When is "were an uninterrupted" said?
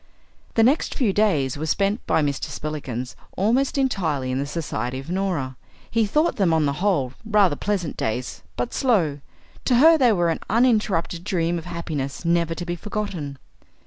10.11-11.23